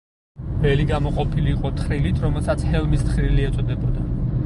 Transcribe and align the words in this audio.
ველი 0.63 0.85
გამოყოფილი 0.91 1.53
იყო 1.57 1.71
თხრილით, 1.83 2.25
რომელსაც 2.25 2.67
ჰელმის 2.73 3.07
თხრილი 3.11 3.51
ეწოდებოდა. 3.53 4.09